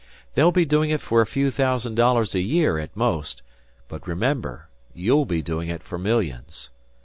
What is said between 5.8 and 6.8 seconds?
for millions.